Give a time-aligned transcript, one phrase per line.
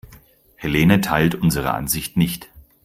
[0.55, 2.47] Helene teilt unsere Ansicht nicht.